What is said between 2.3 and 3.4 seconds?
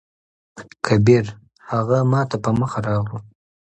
په مخه راغلو.